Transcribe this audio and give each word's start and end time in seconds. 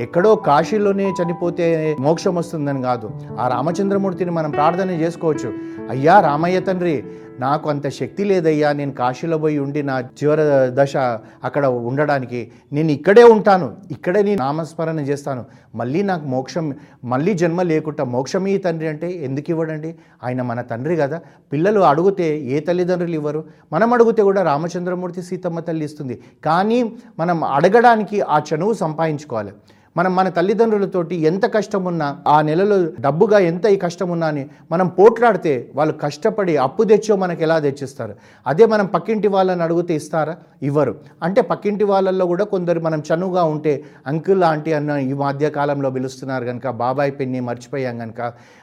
ఎక్కడో 0.00 0.36
కాశీలోనే 0.36 1.10
చనిపోతే 1.10 1.96
మోక్షం 2.00 2.34
వస్తుందని 2.34 2.82
కాదు. 2.82 3.10
ఆ 3.38 3.48
రామచంద్రమూర్తిని 3.48 4.30
మనం 4.30 4.50
ప్రార్థన 4.50 4.90
చేసుకోవచ్చు. 4.90 5.52
అయ్యా 5.90 6.20
రామయ్య 6.20 6.60
తండ్రి 6.60 7.04
నాకు 7.38 7.70
అంత 7.70 7.88
శక్తి 7.88 8.24
లేదయ్యా. 8.24 8.72
నేను 8.72 8.92
కాశీలో 8.92 9.38
పోయి 9.38 9.58
ఉండి 9.58 9.82
నా 9.82 10.00
చివరి 10.00 10.40
దశ 10.68 10.96
అక్కడ 11.44 11.66
ఉండడానికి. 11.66 12.50
నేను 12.72 12.90
ఇక్కడే 12.90 13.22
ఉంటాను. 13.22 13.76
ఇక్కడే 13.90 14.22
నేను 14.22 14.38
నామస్మరణ 14.38 15.00
చేస్తాను. 15.00 15.44
మళ్ళీ 15.74 16.02
నాకు 16.02 16.26
మోక్షం 16.26 16.74
మళ్ళీ 17.04 17.34
జన్మ 17.34 17.62
లేకుండా 17.62 18.04
మోక్షమే 18.04 18.50
ఈ 18.50 18.58
తండ్రి 18.58 18.88
అంటే 18.88 19.10
ఎందుకు 19.10 19.50
ఇవ్వడండి? 19.50 19.94
ఆయన 20.24 20.42
మన 20.42 20.60
తండ్రి 20.60 20.96
కదా. 20.96 21.20
పిల్లలు 21.52 21.80
అడిగితే 21.80 22.38
ఏ 22.38 22.60
తల్లిదండ్రులు 22.60 23.14
ఇవ్వరు? 23.14 23.44
మనం 23.72 23.92
అడిగితే 23.92 24.22
కూడా 24.22 24.42
రామచంద్రమూర్తి 24.42 25.22
సీతమ్మ 25.22 25.60
తల్లి 25.60 25.84
ఇస్తుంది. 25.84 26.20
కానీ 26.44 26.92
మనం 27.18 27.44
అడగడానికి 27.44 28.20
ఆ 28.20 28.40
చనువు 28.54 28.72
సంపాదించుకోవాలి. 28.72 29.52
మనం 29.96 30.12
మన 30.16 30.28
తల్లిదండ్రులతోటి 30.38 31.16
ఎంత 31.28 31.44
కష్టం 31.56 31.82
ఉన్నా 31.90 32.06
ఆ 32.34 32.36
నెలలో 32.48 32.76
డబ్బుగా 33.00 33.38
ఎంత 33.50 33.64
ఈ 33.74 33.76
కష్టం 33.84 34.08
ఉన్నా 34.14 34.28
అని 34.32 34.42
మనం 34.72 34.86
పోట్లాడితే 34.96 35.52
వాళ్ళు 35.78 35.94
కష్టపడి 36.04 36.54
అప్పు 36.64 36.82
తెచ్చో 36.90 37.14
మనకి 37.22 37.42
ఎలా 37.46 37.56
తెచ్చిస్తారు? 37.66 38.14
అదే 38.46 38.64
మనం 38.72 38.86
పక్కింటి 38.94 39.28
వాళ్ళని 39.34 39.62
అడిగితే 39.66 39.94
ఇస్తారా? 40.00 40.34
ఇవ్వరు. 40.68 40.94
అంటే 41.22 41.40
పక్కింటి 41.50 41.84
వాళ్ళల్లో 41.84 42.26
కూడా 42.32 42.46
కొందరు 42.54 42.82
మనం 42.86 43.02
చనువుగా 43.08 43.44
ఉంటే 43.54 43.74
అంకుల్ 44.12 44.44
ఆంటీ 44.50 44.72
అన్న 44.78 44.96
ఈ 45.10 45.12
మధ్యకాలంలో 45.24 45.90
పిలుస్తున్నారు 45.98 46.46
కనుక 46.50 46.66
బాబాయ్ 46.82 47.12
పెన్ని 47.20 47.42
మర్చిపోయాం 47.50 47.94
కనుక 48.04 48.20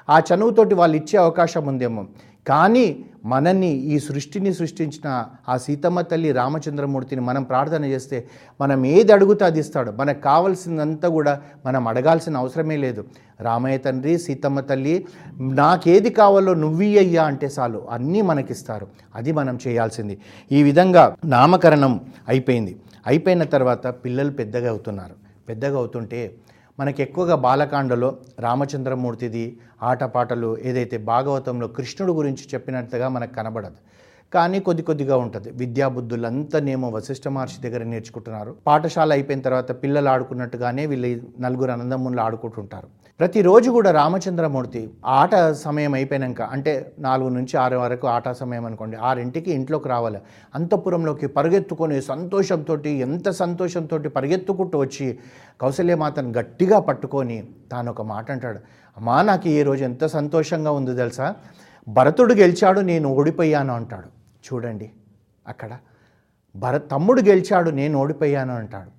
ఆ 0.07 0.19
చనువుతోటి 0.29 0.75
వాళ్ళు 0.81 0.97
ఇచ్చే 1.01 1.17
అవకాశం 1.25 1.63
ఉందేమో. 1.71 2.03
కానీ 2.47 3.05
మనల్ని 3.25 3.67
ఈ 3.67 3.99
సృష్టిని 3.99 4.53
సృష్టించిన 4.53 5.25
ఆ 5.49 5.57
సీతమ్మ 5.57 6.01
తల్లి 6.01 6.31
రామచంద్రమూర్తిని 6.31 7.21
మనం 7.21 7.43
ప్రార్థన 7.43 7.85
చేస్తే 7.85 8.27
మనం 8.61 8.85
ఏది 8.85 9.11
అడుగుతా 9.11 9.45
అది 9.45 9.59
ఇస్తాడు. 9.59 9.91
మనకు 9.91 10.21
కావాల్సిందంతా 10.21 11.09
కూడా 11.09 11.41
మనం 11.65 11.87
అడగాల్సిన 11.87 12.37
అవసరమే 12.37 12.77
లేదు. 12.77 13.05
రామయ్య 13.41 13.77
తండ్రి 13.77 14.17
సీతమ్మ 14.17 14.59
తల్లి 14.59 15.05
నాకేది 15.41 16.09
కావాలో 16.09 16.53
నువ్వయ్యా 16.53 17.23
అంటే 17.23 17.49
చాలు. 17.59 17.87
అన్నీ 17.91 18.21
మనకిస్తారు. 18.21 18.87
అది 19.15 19.31
మనం 19.31 19.59
చేయాల్సింది. 19.67 20.17
ఈ 20.51 20.63
విధంగా 20.63 21.15
నామకరణం 21.25 22.01
అయిపోయింది. 22.27 22.75
అయిపోయిన 23.07 23.43
తర్వాత 23.43 23.87
పిల్లలు 23.87 24.31
పెద్దగా 24.31 24.69
అవుతున్నారు. 24.69 25.13
పెద్దగా 25.49 25.77
అవుతుంటే 25.77 26.33
మనకి 26.79 27.03
ఎక్కువగా 27.03 27.35
బాలకాండలో 27.35 28.17
రామచంద్రమూర్తిది 28.39 29.57
ఆటపాటలు 29.83 30.57
ఏదైతే 30.61 30.97
భాగవతంలో 30.97 31.67
కృష్ణుడు 31.67 32.13
గురించి 32.13 32.43
చెప్పినట్టుగా 32.53 33.07
మనకు 33.07 33.33
కనబడదు. 33.33 33.75
కానీ 34.33 34.59
కొద్ది 34.59 34.83
కొద్దిగా 34.83 35.17
ఉంటుంది. 35.17 35.51
విద్యాబుద్ధులంతానేమో 35.51 36.89
వశిష్ఠ 36.89 37.27
మహర్షి 37.27 37.61
దగ్గర 37.61 37.83
నేర్చుకుంటున్నారు. 37.83 38.55
పాఠశాల 38.67 39.11
అయిపోయిన 39.11 39.41
తర్వాత 39.41 39.83
పిల్లలు 39.83 40.09
ఆడుకున్నట్టుగానే 40.09 40.85
వీళ్ళు 40.85 41.21
నలుగురు 41.39 41.71
అనందములు 41.71 42.21
ఆడుకుంటుంటారు. 42.21 42.87
ప్రతిరోజు 43.21 43.71
కూడా 43.71 43.91
రామచంద్రమూర్తి 43.91 44.89
ఆట 45.05 45.51
సమయం 45.51 45.93
అయిపోయినాక 45.93 46.41
అంటే 46.41 46.93
నాలుగు 46.99 47.29
నుంచి 47.29 47.57
ఆరు 47.57 47.77
వరకు 47.77 48.07
ఆట 48.07 48.29
సమయం 48.29 48.65
అనుకోండి 48.65 48.97
ఆరింటికి 48.97 49.51
ఇంట్లోకి 49.51 49.89
రావాలి. 49.89 50.19
అంతఃపురంలోకి 50.55 51.27
పరిగెత్తుకొని 51.27 52.01
సంతోషంతో 52.01 52.75
ఎంత 52.75 53.29
సంతోషంతో 53.29 53.97
పరిగెత్తుకుంటూ 53.97 54.79
వచ్చి 54.79 55.19
కౌశల్యమాతను 55.61 56.31
గట్టిగా 56.37 56.79
పట్టుకొని 56.79 57.47
తాను 57.71 57.91
ఒక 57.91 58.01
మాట 58.01 58.31
అంటాడు. 58.31 58.59
అమ్మా 58.97 59.21
నాకు 59.21 59.47
ఈ 59.47 59.63
రోజు 59.63 59.83
ఎంత 59.83 60.05
సంతోషంగా 60.05 60.71
ఉంది 60.71 60.95
తెలుసా? 60.95 61.35
భరతుడు 61.87 62.33
గెలిచాడు 62.33 62.79
నేను 62.79 63.09
ఓడిపోయాను 63.09 63.73
అంటాడు. 63.73 64.07
చూడండి 64.53 64.91
అక్కడ. 65.47 65.77
భరత్ 66.55 66.91
తమ్ముడు 66.91 67.21
గెలిచాడు 67.21 67.69
నేను 67.69 67.99
ఓడిపోయాను 67.99 68.55
అంటాడు. 68.55 68.89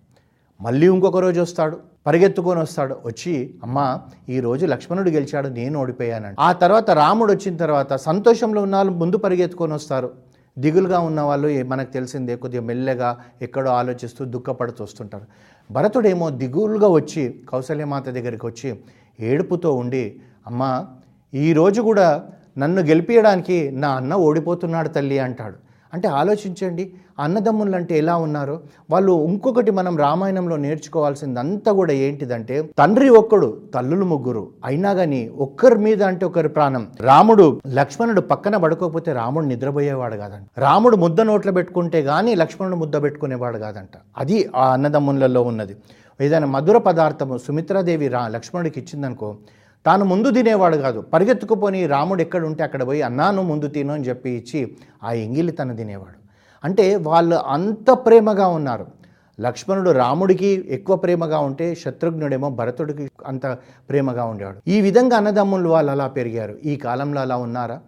మళ్ళీ 0.63 0.87
ఇంకొక 0.87 1.17
రోజు 1.17 1.41
వస్తాడు. 1.41 1.92
పరిగెత్తుకొని 2.07 2.61
వస్తాడు. 2.61 2.97
వచ్చి 3.07 3.55
అమ్మా 3.63 4.01
ఈరోజు 4.29 4.67
లక్ష్మణుడు 4.67 5.11
గెలిచాడు 5.11 5.49
నేను 5.49 5.81
ఓడిపోయాను 5.81 6.35
ఆ 6.41 6.53
తర్వాత 6.53 6.91
రాముడు 6.91 7.33
వచ్చిన 7.33 7.57
తర్వాత 7.57 7.95
సంతోషంలో 7.95 8.63
ఉన్న 8.63 8.77
వాళ్ళు 8.77 8.93
ముందు 8.93 9.17
పరిగెత్తుకొని 9.17 9.75
వస్తారు. 9.75 10.11
దిగులుగా 10.59 11.01
ఉన్న 11.01 11.21
వాళ్ళు 11.21 11.49
ఏ- 11.49 11.63
మనకు 11.63 11.93
తెలిసిందే 11.93 12.37
కొద్దిగా 12.37 12.63
మెల్లగా 12.63 13.19
ఎక్కడో 13.43 13.71
ఆలోచిస్తూ 13.71 14.25
దుఃఖపడుతూ 14.25 14.85
వస్తుంటారు. 14.85 15.25
భరతుడేమో 15.71 16.31
దిగులుగా 16.31 16.89
వచ్చి 16.89 17.41
కౌశల్యమాత 17.49 18.09
దగ్గరికి 18.09 18.47
వచ్చి 18.47 18.81
ఏడుపుతో 19.21 19.73
ఉండి 19.73 20.21
అమ్మా 20.47 20.87
ఈరోజు 21.35 21.83
కూడా 21.83 22.25
నన్ను 22.59 22.83
గెలిపించడానికి 22.83 23.71
నా 23.71 23.89
అన్న 23.89 24.15
ఓడిపోతున్నాడు 24.15 24.89
తల్లి 24.89 25.19
అంటాడు. 25.19 25.57
అంటే 25.95 26.09
ఆలోచించండి 26.09 26.93
అన్నదమ్ములు 27.19 27.77
అంటే 27.77 27.99
ఎలా 27.99 28.17
ఉన్నారో? 28.17 28.61
వాళ్ళు 28.91 29.13
ఇంకొకటి 29.13 29.71
మనం 29.71 29.99
రామాయణంలో 29.99 30.57
నేర్చుకోవాల్సిందంతా 30.57 31.73
కూడా 31.73 31.93
ఏంటిదంటే 31.93 32.71
తండ్రి 32.79 33.09
ఒక్కడు 33.09 33.63
తల్లులు 33.75 34.05
ముగ్గురు 34.05 34.49
అయినా 34.65 34.95
కానీ 34.95 35.29
ఒక్కరి 35.29 35.79
మీద 35.79 36.03
అంటే 36.03 36.27
ఒకరి 36.27 36.49
ప్రాణం. 36.49 36.89
రాముడు 37.01 37.61
లక్ష్మణుడు 37.69 38.21
పక్కన 38.21 38.57
పడుకోకపోతే 38.57 39.13
రాముడు 39.13 39.47
నిద్రపోయేవాడు 39.47 40.17
కాదంట. 40.17 40.47
రాముడు 40.59 40.97
ముద్ద 40.97 41.21
నోట్లో 41.21 41.53
పెట్టుకుంటే 41.53 42.03
కానీ 42.03 42.35
లక్ష్మణుడు 42.35 42.77
ముద్ద 42.77 43.03
పెట్టుకునేవాడు 43.03 43.59
కాదంట. 43.59 43.91
అది 44.19 44.51
ఆ 44.57 44.73
అన్నదమ్ములలో 44.73 45.43
ఉన్నది. 45.43 45.77
ఏదైనా 46.21 46.47
మధుర 46.47 46.79
పదార్థము 46.79 47.39
సుమిత్రాదేవి 47.39 48.09
రా 48.09 48.29
లక్ష్మణుడికి 48.29 48.81
ఇచ్చిందనుకో 48.81 49.37
తాను 49.87 50.05
ముందు 50.05 50.31
తినేవాడు 50.31 50.77
కాదు. 50.77 51.01
పరిగెత్తుకుపోని 51.01 51.87
రాముడు 51.87 52.23
ఎక్కడ 52.23 52.45
ఉంటే 52.45 52.65
అక్కడ 52.65 52.87
పోయి 52.87 53.03
అన్నాను 53.03 53.43
ముందు 53.43 53.67
తిను 53.67 53.93
అని 53.95 54.05
చెప్పి 54.05 54.31
ఇచ్చి 54.31 54.77
ఆ 55.05 55.13
ఎంగిలి 55.13 55.53
తను 55.53 55.77
తినేవాడు. 55.77 56.22
అంటే 56.65 56.97
వాళ్ళు 56.97 57.37
అంత 57.37 57.91
ప్రేమగా 57.91 58.47
ఉన్నారు. 58.47 58.87
లక్ష్మణుడు 59.41 59.91
రాముడికి 59.91 60.65
ఎక్కువ 60.69 60.97
ప్రేమగా 60.97 61.39
ఉంటే 61.39 61.75
శత్రుఘ్నుడేమో 61.75 62.51
భరతుడికి 62.51 63.11
అంత 63.27 63.47
ప్రేమగా 63.91 64.25
ఉండేవాడు. 64.25 64.59
ఈ 64.69 64.81
విధంగా 64.81 65.17
అన్నదమ్ములు 65.17 65.69
వాళ్ళు 65.69 65.93
అలా 65.93 66.07
పెరిగారు. 66.07 66.55
ఈ 66.65 66.77
కాలంలో 66.77 67.21
అలా 67.21 67.37
ఉన్నారా? 67.37 67.81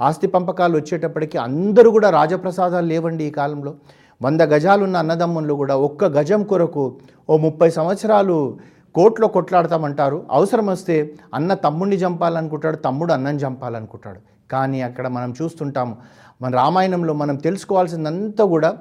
ఆస్తి 0.00 0.26
పంపకాలు 0.26 0.78
వచ్చేటప్పటికి 0.78 1.38
అందరూ 1.38 1.90
కూడా 1.90 2.10
రాజప్రసాదాలు 2.10 2.86
లేవండి 2.86 3.24
ఈ 3.24 3.30
కాలంలో. 3.30 3.74
వంద 4.22 4.40
గజాలున్న 4.40 4.96
అన్నదమ్ములు 4.96 5.54
కూడా 5.54 5.76
ఒక్క 5.76 6.04
గజం 6.04 6.42
కొరకు 6.42 6.98
ఓ 7.30 7.36
ముప్పై 7.36 7.70
సంవత్సరాలు 7.70 8.58
కోర్టులో 8.94 9.28
కొట్లాడతామంటారు. 9.28 10.26
అవసరం 10.30 10.66
వస్తే 10.66 11.14
అన్న 11.34 11.54
తమ్ముడిని 11.54 11.96
చంపాలనుకుంటాడు 11.96 12.76
తమ్ముడు 12.76 13.12
అన్నం 13.12 13.36
చంపాలనుకుంటాడు. 13.36 14.20
కానీ 14.52 14.82
అక్కడ 14.82 15.08
మనం 15.08 15.34
చూస్తుంటాము 15.42 15.96
మన 16.42 16.54
రామాయణంలో 16.54 17.14
మనం 17.14 17.36
తెలుసుకోవాల్సిందంతా 17.36 18.44
కూడా 18.44 18.78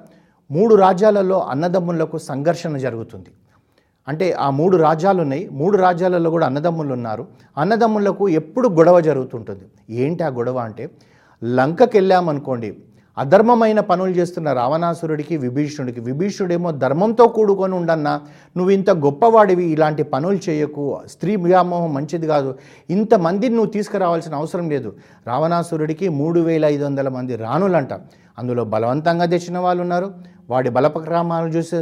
మూడు 0.51 0.75
రాజ్యాలలో 0.75 1.39
అన్నదమ్ములకు 1.39 2.17
సంఘర్షణ 2.17 2.77
జరుగుతుంది. 2.77 3.29
అంటే 4.07 4.31
ఆ 4.31 4.49
మూడు 4.49 4.77
రాజ్యాలు 4.77 5.21
ఉన్నాయి 5.21 5.49
మూడు 5.51 5.77
రాజ్యాలలో 5.77 6.29
కూడా 6.29 6.45
అన్నదమ్ములు 6.45 6.93
ఉన్నారు. 6.93 7.27
అన్నదమ్ములకు 7.57 8.29
ఎప్పుడు 8.29 8.69
గొడవ 8.69 8.99
జరుగుతుంటుంది. 8.99 9.63
ఏంటి 9.89 10.23
ఆ 10.23 10.27
గొడవ 10.27 10.57
అంటే 10.57 10.89
లంకకి 11.43 11.97
వెళ్ళామనుకోండి 11.97 12.83
అధర్మమైన 13.19 13.79
పనులు 13.89 14.11
చేస్తున్న 14.11 14.49
రావణాసురుడికి 14.53 15.37
విభీషణుడికి. 15.37 16.01
విభీషణుడేమో 16.09 16.71
ధర్మంతో 16.83 17.25
కూడుకొని 17.27 17.75
ఉండన్నా 17.75 18.13
నువ్వు 18.57 18.71
ఇంత 18.77 18.89
గొప్పవాడివి 19.05 19.65
ఇలాంటి 19.75 20.03
పనులు 20.03 20.39
చేయకు. 20.49 20.85
స్త్రీ 21.07 21.35
వ్యామోహం 21.35 21.93
మంచిది 21.93 22.27
కాదు. 22.27 22.51
ఇంతమందిని 22.89 23.55
నువ్వు 23.55 23.71
తీసుకురావాల్సిన 23.71 24.35
అవసరం 24.41 24.69
లేదు. 24.69 24.91
రావణాసురుడికి 25.27 26.09
మూడు 26.09 26.39
వేల 26.39 26.65
ఐదు 26.65 26.83
వందల 26.85 27.09
మంది 27.17 27.35
రాణులంట. 27.35 27.93
అందులో 28.39 28.63
బలవంతంగా 28.73 29.25
తెచ్చిన 29.25 29.57
వాళ్ళు 29.57 29.81
ఉన్నారు 29.81 30.07
వాడి 30.49 30.69
బలపక్రమాలు 30.75 31.49
చూసి 31.55 31.77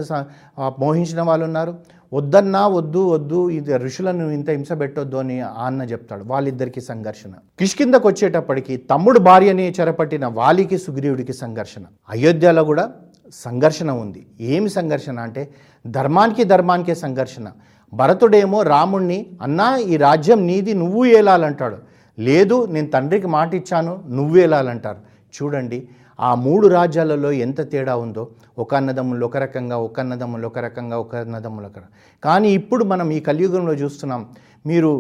మోహించిన 0.80 1.22
వాళ్ళు 1.22 1.46
ఉన్నారు 1.46 1.74
వద్దన్నా 2.14 2.68
వద్దు 2.68 3.10
వద్దు 3.10 3.50
ఇది 3.50 3.78
ఋషులను 3.78 4.32
ఇంత 4.32 4.50
హింస 4.50 4.72
పెట్టొద్దు 4.72 5.18
అని 5.18 5.42
అన్న 5.42 5.82
చెప్తాడు. 5.84 6.24
వాళ్ళిద్దరికి 6.24 6.82
సంఘర్షణ. 6.82 7.32
కిష్కిందకు 7.60 8.08
వచ్చేటప్పటికి 8.08 8.78
తమ్ముడు 8.78 9.20
భార్యని 9.20 9.74
చెరపట్టిన 9.80 10.26
వాలికి 10.26 10.78
సుగ్రీవుడికి 10.78 11.34
సంఘర్షణ. 11.34 11.84
అయోధ్యలో 12.10 12.64
కూడా 12.64 12.92
సంఘర్షణ 13.34 13.92
ఉంది. 13.92 14.28
ఏమి 14.40 14.70
సంఘర్షణ 14.70 15.20
అంటే 15.20 15.52
ధర్మానికి 15.88 16.44
ధర్మానికే 16.44 16.96
సంఘర్షణ. 16.96 17.52
భరతుడేమో 17.94 18.62
రాముణ్ణి 18.64 19.26
అన్నా 19.42 19.78
ఈ 19.78 19.98
రాజ్యం 19.98 20.48
నీది 20.48 20.74
నువ్వు 20.74 21.06
ఏలాలంటాడు. 21.06 21.78
లేదు 22.20 22.66
నేను 22.66 22.88
తండ్రికి 22.88 23.28
మాట 23.28 23.56
ఇచ్చాను 23.56 24.04
నువ్వు 24.10 24.38
ఏలాలంటారు. 24.38 24.98
చూడండి 25.36 25.88
ఆ 26.20 26.32
మూడు 26.36 26.68
రాజ్యాలలో 26.68 27.32
ఎంత 27.46 27.62
తేడా 27.72 27.96
ఉందో 27.96 28.24
ఒక 28.58 28.72
అన్నదమ్ములు 28.76 29.26
ఒక 29.26 29.38
రకంగా 29.38 29.78
ఒక 29.78 30.00
అన్నదమ్ములు 30.00 30.48
ఒక 30.48 30.60
రకంగా 30.60 30.98
ఒక 30.98 31.16
అన్నదమ్ములు 31.16 31.68
ఒక 31.68 31.78
రకంగా. 31.78 31.94
కానీ 32.24 32.50
ఇప్పుడు 32.54 32.84
మనం 32.86 33.08
ఈ 33.12 33.20
కలియుగంలో 33.20 33.74
చూస్తున్నాం 33.74 34.24
మీరు 34.66 34.92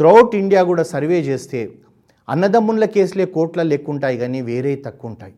త్రౌట్ 0.00 0.34
ఇండియా 0.34 0.62
కూడా 0.62 0.82
సర్వే 0.94 1.20
చేస్తే 1.20 1.60
అన్నదమ్ముల 2.28 2.86
కేసులే 2.96 3.26
కోట్లలో 3.36 3.74
ఎక్కువ 3.74 3.94
ఉంటాయి 3.94 4.16
కానీ 4.18 4.38
వేరే 4.42 4.72
తక్కువ 4.86 5.10
ఉంటాయి 5.10 5.34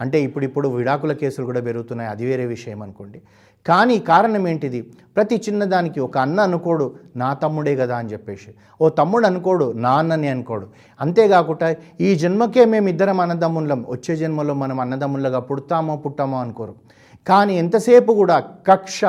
అంటే 0.00 0.18
ఇప్పుడు 0.26 0.44
ఇప్పుడు 0.44 0.66
విడాకుల 0.68 1.12
కేసులు 1.12 1.46
కూడా 1.46 1.60
పెరుగుతున్నాయి 1.60 2.08
అది 2.10 2.24
వేరే 2.26 2.44
విషయం 2.46 2.82
అనుకోండి. 2.82 3.18
కానీ 3.66 3.98
కారణం 3.98 4.48
ఏంటిది? 4.48 4.80
ప్రతి 5.16 5.36
చిన్నదానికి 5.36 6.00
ఒక 6.00 6.18
అన్న 6.18 6.40
అనుకోడు 6.40 6.94
నా 7.16 7.32
తమ్ముడే 7.32 7.76
కదా 7.76 7.96
అని 7.96 8.08
చెప్పేసి. 8.08 8.50
ఓ 8.80 8.88
తమ్ముడు 8.88 9.26
అనుకోడు 9.26 9.72
నా 9.76 9.92
అన్నని 9.92 10.28
అనుకోడు. 10.28 10.66
అంతేకాకుండా 11.00 11.68
ఈ 12.00 12.14
జన్మకే 12.14 12.64
మేము 12.64 12.88
ఇద్దరం 12.88 13.20
అన్నదమ్ములం 13.20 13.86
వచ్చే 13.88 14.16
జన్మలో 14.16 14.54
మనం 14.54 14.80
అన్నదమ్ములుగా 14.80 15.40
పుడతామో 15.40 15.96
పుట్టామో 15.96 16.38
అనుకోరు. 16.38 16.74
కానీ 17.26 17.54
ఎంతసేపు 17.58 18.12
కూడా 18.12 18.38
కక్ష 18.68 19.00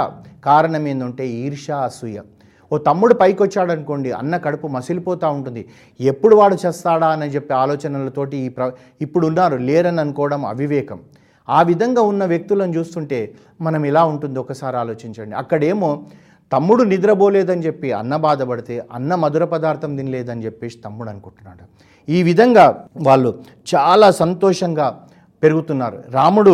కారణం 0.44 0.88
ఏంటంటే 0.88 1.28
ఈర్ష 1.28 1.72
అసూయ. 1.72 2.20
ఓ 2.72 2.78
తమ్ముడు 2.78 3.14
పైకి 3.14 3.44
వచ్చాడు 3.44 3.72
అనుకోండి 3.72 4.12
అన్న 4.12 4.38
కడుపు 4.38 4.68
మసిలిపోతూ 4.68 5.30
ఉంటుంది. 5.30 5.62
ఎప్పుడు 6.00 6.36
వాడు 6.36 6.58
చేస్తాడా 6.66 7.08
అని 7.08 7.26
చెప్పే 7.26 7.54
ఆలోచనలతోటి 7.54 8.38
ఈ 8.38 8.50
ప్ర 8.50 8.72
ఇప్పుడు 9.02 9.28
ఉన్నారు 9.28 9.56
లేరని 9.56 10.02
అనుకోవడం 10.02 10.46
అవివేకం. 10.46 11.00
ఆ 11.52 11.62
విధంగా 11.62 12.02
ఉన్న 12.12 12.24
వ్యక్తులను 12.26 12.74
చూస్తుంటే 12.74 13.20
మనం 13.62 13.86
ఎలా 13.92 14.04
ఉంటుంది 14.06 14.38
ఒకసారి 14.40 14.78
ఆలోచించండి. 14.78 15.36
అక్కడేమో 15.36 15.90
తమ్ముడు 16.52 16.84
నిద్రపోలేదని 16.84 17.62
చెప్పి 17.62 17.90
అన్న 18.00 18.14
బాధపడితే 18.26 18.76
అన్న 18.94 19.16
మధుర 19.16 19.44
పదార్థం 19.46 19.92
తినలేదని 19.96 20.46
చెప్పేసి 20.46 20.78
తమ్ముడు 20.86 21.10
అనుకుంటున్నాడు. 21.10 21.64
ఈ 22.12 22.24
విధంగా 22.24 22.66
వాళ్ళు 23.08 23.30
చాలా 23.76 24.12
సంతోషంగా 24.12 24.88
పెరుగుతున్నారు. 25.44 26.04
రాముడు 26.10 26.54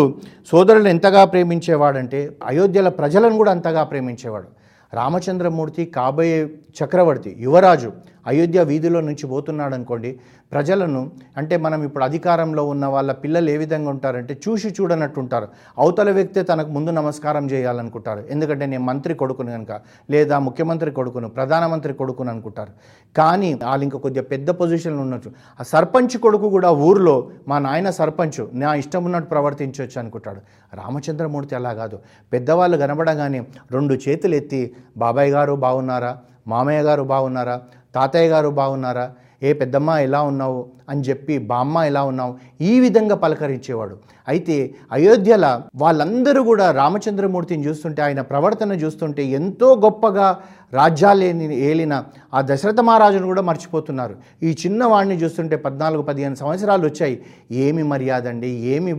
సోదరులను 0.51 0.87
ఎంతగా 0.87 1.25
ప్రేమించేవాడంటే 1.25 2.19
అయోధ్యల 2.45 2.89
ప్రజలను 2.99 3.35
కూడా 3.37 3.51
అంతగా 3.51 3.83
ప్రేమించేవాడు. 3.83 4.49
రామచంద్రమూర్తి 4.93 5.85
కాబోయే 5.85 6.37
చక్రవర్తి 6.79 7.35
యువరాజు 7.39 7.89
అయోధ్య 8.27 8.63
వీధిలో 8.69 8.99
నుంచి 9.09 9.25
పోతున్నాడు 9.33 9.75
అనుకోండి 9.77 10.11
ప్రజలను 10.53 11.01
అంటే 11.37 11.55
మనం 11.65 11.79
ఇప్పుడు 11.87 12.03
అధికారంలో 12.03 12.63
ఉన్న 12.73 12.85
వాళ్ళ 12.95 13.11
పిల్లలు 13.23 13.49
ఏ 13.49 13.57
విధంగా 13.57 13.89
ఉంటారంటే 13.89 14.33
చూసి 14.45 14.69
చూడనట్టు 14.77 15.19
ఉంటారు 15.19 15.47
అవతల 15.83 16.11
వ్యక్తే 16.11 16.43
తనకు 16.43 16.71
ముందు 16.77 16.91
నమస్కారం 16.99 17.45
చేయాలనుకుంటారు. 17.53 18.23
ఎందుకంటే 18.33 18.65
నేను 18.65 18.83
మంత్రి 18.83 19.13
కొడుకును 19.13 19.51
కనుక 19.51 19.73
లేదా 20.09 20.39
ముఖ్యమంత్రి 20.39 20.91
కొడుకును 20.91 21.29
ప్రధానమంత్రి 21.29 21.93
కొడుకును 21.93 22.29
అనుకుంటారు. 22.29 22.71
కానీ 23.17 23.49
వాళ్ళు 23.53 23.83
ఇంకా 23.83 23.99
కొద్దిగా 23.99 24.25
పెద్ద 24.33 24.49
పొజిషన్లో 24.49 25.01
ఉండొచ్చు. 25.01 25.31
ఆ 25.59 25.63
సర్పంచ్ 25.73 26.17
కొడుకు 26.17 26.49
కూడా 26.49 26.71
ఊర్లో 26.71 27.15
మా 27.47 27.59
నాయన 27.59 27.89
సర్పంచ్ 27.89 28.41
నా 28.53 28.73
ఇష్టం 28.73 29.03
ఉన్నట్టు 29.03 29.29
ప్రవర్తించవచ్చు 29.29 29.99
అనుకుంటాడు. 30.01 30.41
రామచంద్రమూర్తి 30.73 31.55
అలా 31.55 31.73
కాదు. 31.73 31.99
పెద్దవాళ్ళు 32.33 32.77
కనబడగానే 32.77 33.41
రెండు 33.71 33.93
చేతులు 33.93 34.35
ఎత్తి 34.35 34.61
బాబాయ్ 34.97 35.31
గారు 35.31 35.53
బాగున్నారా? 35.65 36.17
మామయ్య 36.47 36.81
గారు 36.81 37.03
బాగున్నారా? 37.03 37.55
తాతయ్య 37.95 38.29
గారు 38.29 38.49
బాగున్నారా? 38.49 39.11
ఏ 39.43 39.53
పెద్దమ్మ 39.53 39.89
ఎలా 39.89 40.21
ఉన్నావు? 40.21 40.65
అని 40.89 41.01
చెప్పి 41.01 41.37
బామ్మ 41.37 41.77
ఎలా 41.77 42.03
ఉన్నావు? 42.03 42.35
ఈ 42.61 42.79
విధంగా 42.79 43.15
పలకరించేవాడు. 43.15 43.97
అయితే 44.27 44.75
అయోధ్యల 44.91 45.61
వాళ్ళందరూ 45.75 46.43
కూడా 46.43 46.71
రామచంద్రమూర్తిని 46.71 47.67
చూస్తుంటే 47.67 48.01
ఆయన 48.01 48.21
ప్రవర్తన 48.21 48.71
చూస్తుంటే 48.71 49.23
ఎంతో 49.23 49.75
గొప్పగా 49.75 50.39
రాజ్యాలేని 50.73 51.59
ఏలిన 51.59 52.03
ఆ 52.33 52.41
దశరథ 52.41 52.79
మహారాజును 52.79 53.25
కూడా 53.25 53.41
మర్చిపోతున్నారు. 53.41 54.15
ఈ 54.43 54.57
చిన్నవాడిని 54.65 55.15
చూస్తుంటే 55.15 55.55
పద్నాలుగు 55.55 56.01
పదిహేను 56.01 56.35
సంవత్సరాలు 56.35 56.85
వచ్చాయి. 56.85 57.21
ఏమి 57.51 57.83
మర్యాద 57.83 58.27
అండి? 58.27 58.47
ఏమి 58.47 58.93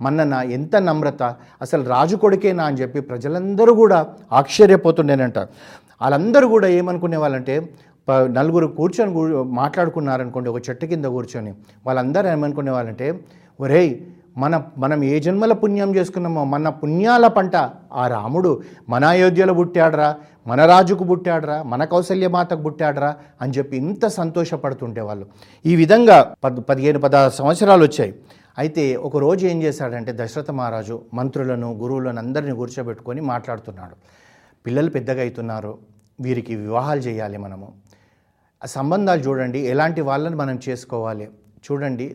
మన్నన? 0.00 0.34
ఎంత 0.34 0.76
నమ్రత? 0.76 1.22
అసలు 1.62 1.82
రాజు 1.84 2.16
కొడుకేనా? 2.16 2.64
అని 2.64 2.76
చెప్పి 2.76 3.00
ప్రజలందరూ 3.00 3.74
కూడా 3.74 4.06
ఆశ్చర్యపోతుండేనంట. 4.32 5.38
వాళ్ళందరూ 5.38 6.48
కూడా 6.48 6.68
ఏమనుకునే 6.68 7.16
వాళ్ళంటే 7.16 7.68
నలుగురు 8.08 8.66
కూర్చొని 8.66 9.12
మాట్లాడుకున్నారనుకోండి 9.44 10.50
ఒక 10.50 10.60
చెట్టు 10.70 10.86
కింద 10.86 11.04
కూర్చొని 11.04 11.52
వాళ్ళందరూ 11.86 12.28
ఏమనుకునే 12.28 12.70
వాళ్ళంటే 12.70 13.06
ఒరేయ్ 13.60 13.94
మన 14.42 14.54
మనం 14.78 15.04
ఏ 15.04 15.20
జన్మల 15.20 15.52
పుణ్యం 15.52 15.96
చేసుకున్నామో 15.96 16.44
మన 16.44 16.68
పుణ్యాల 16.68 17.26
పంట 17.26 17.56
ఆ 17.92 18.04
రాముడు 18.08 18.50
మన 18.88 19.04
అయోధ్యలో 19.04 19.54
పుట్టాడరా 19.54 20.08
మన 20.46 20.64
రాజుకు 20.66 21.04
పుట్టాడరా 21.04 21.62
మన 21.62 21.84
కౌసల్యమాతకు 21.84 22.62
పుట్టాడరా 22.62 23.14
అని 23.42 23.52
చెప్పి 23.52 23.76
ఇంత 23.76 24.06
సంతోషపడుతుంటే 24.06 25.00
వాళ్ళు. 25.00 25.26
ఈ 25.66 25.76
విధంగా 25.76 26.34
పద్ 26.44 26.60
పదిహేను 26.68 26.98
పదహారు 26.98 27.30
సంవత్సరాలు 27.30 27.84
వచ్చాయి. 27.84 28.14
అయితే 28.58 28.96
ఒక 28.96 29.16
రోజు 29.16 29.46
ఏం 29.46 29.62
చేశాడంటే 29.62 30.12
దశరథ 30.12 30.50
మహారాజు 30.50 31.02
మంత్రులను 31.14 31.72
గురువులను 31.82 32.18
అందరినీ 32.18 32.52
కూర్చోబెట్టుకొని 32.52 33.20
మాట్లాడుతున్నాడు. 33.20 33.96
పిల్లలు 34.66 34.90
పెద్దగా 34.90 35.22
అవుతున్నారు 35.22 35.78
వీరికి 36.20 36.54
వివాహాలు 36.56 37.00
చేయాలి 37.00 37.38
మనము. 37.38 37.68
ఆ 38.64 38.66
సంబంధాలు 38.66 39.20
చూడండి 39.20 39.60
ఎలాంటి 39.72 40.00
వాళ్ళని 40.00 40.36
మనం 40.36 40.56
చేసుకోవాలి? 40.68 41.26
చూడండి 41.64 42.06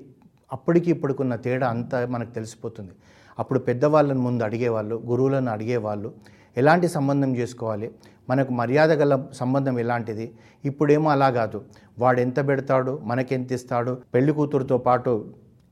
అప్పటికి 0.55 0.91
ఇప్పటికున్న 0.91 1.33
తేడా 1.35 1.67
అంతా 1.69 1.97
మనకు 2.13 2.31
తెలిసిపోతుంది. 2.37 2.93
అప్పుడు 3.39 3.59
పెద్దవాళ్ళని 3.59 4.19
ముందు 4.19 4.43
అడిగేవాళ్ళు 4.43 4.95
గురువులను 5.09 5.51
అడిగేవాళ్ళు 5.51 6.09
ఎలాంటి 6.57 6.87
సంబంధం 6.87 7.31
చేసుకోవాలి? 7.35 7.87
మనకు 8.29 8.51
మర్యాద 8.53 8.91
గల 8.91 9.13
సంబంధం 9.33 9.79
ఎలాంటిది? 9.79 10.25
ఇప్పుడేమో 10.65 11.09
అలా 11.09 11.29
కాదు. 11.29 11.59
వాడు 11.99 12.19
ఎంత 12.19 12.39
పెడతాడు? 12.47 12.99
మనకెంత 13.03 13.51
ఇస్తాడు 13.51 13.93
పెళ్ళి 14.13 14.33
కూతురుతో 14.33 14.77
పాటు 14.77 15.13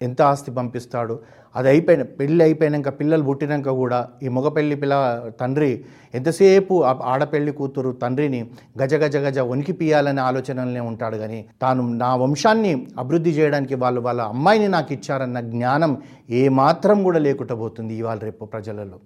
ఎంత 0.02 0.22
ఆస్తి 0.22 0.52
పంపిస్తాడు? 0.52 1.20
అది 1.56 1.68
అయిపోయిన 1.70 2.04
పెళ్ళి 2.04 2.44
అయిపోయినాక 2.44 2.90
పిల్లలు 3.00 3.24
పుట్టినాక 3.24 3.70
కూడా 3.70 4.00
ఈ 4.24 4.28
మగ 4.28 4.48
పెళ్ళి 4.48 4.76
పిల్ల 4.76 4.96
తండ్రి 5.42 5.70
ఎంతసేపు 6.14 6.74
ఆడపెళ్ళి 6.84 7.52
కూతురు 7.52 7.92
తండ్రిని 7.92 8.42
గజ 8.82 8.96
గజ 8.96 9.18
గజ 9.18 9.40
వణికి 9.40 9.72
పియాలనే 9.72 10.22
ఆలోచనలనే 10.22 10.80
ఉంటాడు 10.80 11.18
కానీ 11.18 11.46
తాను 11.62 11.84
నా 11.94 12.16
వంశాన్ని 12.16 12.88
అభివృద్ధి 13.00 13.32
చేయడానికి 13.32 13.76
వాళ్ళు 13.76 14.02
వాళ్ళ 14.02 14.22
అమ్మాయిని 14.22 14.68
నాకు 14.68 14.94
ఇచ్చారన్న 14.94 15.40
జ్ఞానం 15.40 15.98
ఏమాత్రం 16.30 17.04
కూడా 17.04 17.20
లేకుండా 17.20 17.56
పోతుంది 17.56 17.96
ఇవాళ 17.96 18.18
రేపు 18.18 18.46
ప్రజలలో. 18.46 19.00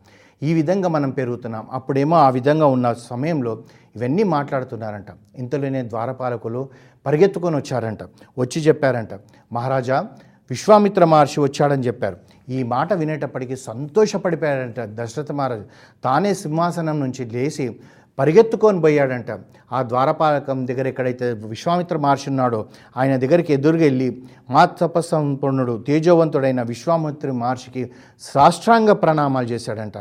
ఈ 0.44 0.54
విధంగా 0.54 0.90
మనం 0.90 1.10
పెరుగుతున్నాం. 1.10 1.68
అప్పుడేమో 1.72 2.16
ఆ 2.18 2.30
విధంగా 2.30 2.66
ఉన్న 2.66 2.94
సమయంలో 2.94 3.64
ఇవన్నీ 3.96 4.24
మాట్లాడుతున్నారంట. 4.24 5.08
ఇంతలోనే 5.38 5.82
ద్వారపాలకులు 5.84 6.70
పరిగెత్తుకొని 7.06 7.56
వచ్చారంట. 7.56 8.04
వచ్చి 8.38 8.62
చెప్పారంట 8.62 9.14
మహారాజా 9.52 9.98
విశ్వామిత్ర 10.52 11.04
మహర్షి 11.14 11.40
వచ్చాడని 11.46 11.86
చెప్పారు. 11.88 12.18
ఈ 12.56 12.60
మాట 12.74 12.94
వినేటప్పటికీ 13.02 13.56
సంతోషపడిపోయాడంట 13.70 14.80
దశరథ 15.00 15.32
మహారాజు. 15.40 15.66
తానే 16.06 16.32
సింహాసనం 16.44 16.98
నుంచి 17.04 17.24
లేచి 17.34 17.66
పరిగెత్తుకొని 18.18 18.80
పోయాడంట. 18.82 19.32
ఆ 19.76 19.80
ద్వారపాలకం 19.90 20.58
దగ్గర 20.70 20.86
ఎక్కడైతే 20.92 21.28
విశ్వామిత్ర 21.52 21.98
మహర్షి 22.06 22.28
ఉన్నాడో 22.32 22.60
ఆయన 22.98 23.14
దగ్గరికి 23.24 23.52
ఎదురుగా 23.58 23.86
వెళ్ళి 23.90 24.08
మా 24.54 24.64
తపస్సంపన్నుడు 24.82 25.74
తేజోవంతుడైన 25.88 26.62
విశ్వామిత్రి 26.72 27.32
మహర్షికి 27.42 27.84
సాష్టాంగ 28.32 28.92
ప్రణామాలు 29.04 29.50
చేశాడంట. 29.54 29.98